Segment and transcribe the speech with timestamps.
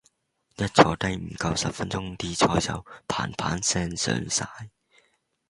[0.55, 4.71] 一坐低唔夠十分鐘啲菜就砰砰聲上晒